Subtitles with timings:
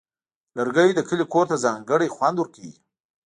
[0.57, 2.73] لرګی د کلي کور ته ځانګړی خوند ورکوي.